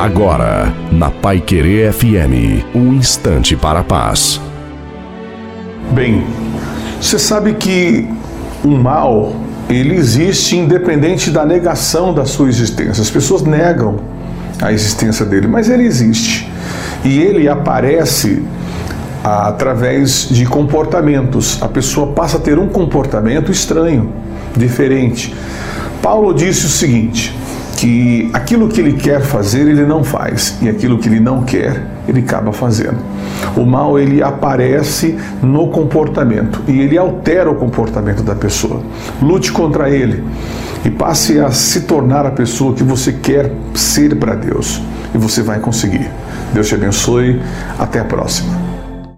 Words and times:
Agora, 0.00 0.72
na 0.90 1.10
Pai 1.10 1.42
Querer 1.42 1.92
FM, 1.92 2.64
um 2.74 2.94
instante 2.94 3.54
para 3.54 3.80
a 3.80 3.84
paz. 3.84 4.40
Bem, 5.92 6.24
você 6.98 7.18
sabe 7.18 7.52
que 7.52 8.08
o 8.64 8.68
mal, 8.68 9.36
ele 9.68 9.94
existe 9.94 10.56
independente 10.56 11.30
da 11.30 11.44
negação 11.44 12.14
da 12.14 12.24
sua 12.24 12.48
existência. 12.48 13.02
As 13.02 13.10
pessoas 13.10 13.42
negam 13.42 14.00
a 14.62 14.72
existência 14.72 15.26
dele, 15.26 15.46
mas 15.46 15.68
ele 15.68 15.82
existe. 15.82 16.50
E 17.04 17.20
ele 17.20 17.46
aparece 17.46 18.42
através 19.22 20.28
de 20.30 20.46
comportamentos. 20.46 21.62
A 21.62 21.68
pessoa 21.68 22.14
passa 22.14 22.38
a 22.38 22.40
ter 22.40 22.58
um 22.58 22.68
comportamento 22.68 23.52
estranho, 23.52 24.10
diferente. 24.56 25.34
Paulo 26.00 26.32
disse 26.32 26.64
o 26.64 26.70
seguinte: 26.70 27.38
aquilo 28.50 28.68
que 28.68 28.80
ele 28.80 28.94
quer 28.94 29.20
fazer 29.20 29.60
ele 29.60 29.86
não 29.86 30.02
faz 30.02 30.58
e 30.60 30.68
aquilo 30.68 30.98
que 30.98 31.08
ele 31.08 31.20
não 31.20 31.44
quer 31.44 31.80
ele 32.08 32.18
acaba 32.18 32.52
fazendo. 32.52 32.98
O 33.56 33.64
mal 33.64 33.96
ele 33.96 34.20
aparece 34.20 35.16
no 35.40 35.68
comportamento 35.68 36.60
e 36.66 36.80
ele 36.80 36.98
altera 36.98 37.48
o 37.48 37.54
comportamento 37.54 38.24
da 38.24 38.34
pessoa. 38.34 38.82
Lute 39.22 39.52
contra 39.52 39.88
ele 39.88 40.24
e 40.84 40.90
passe 40.90 41.38
a 41.38 41.52
se 41.52 41.82
tornar 41.82 42.26
a 42.26 42.32
pessoa 42.32 42.74
que 42.74 42.82
você 42.82 43.12
quer 43.12 43.52
ser 43.72 44.16
para 44.16 44.34
Deus 44.34 44.82
e 45.14 45.18
você 45.18 45.42
vai 45.42 45.60
conseguir. 45.60 46.10
Deus 46.52 46.66
te 46.66 46.74
abençoe. 46.74 47.40
Até 47.78 48.00
a 48.00 48.04
próxima. 48.04 48.69